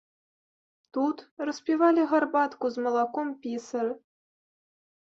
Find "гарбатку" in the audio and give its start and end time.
2.15-2.65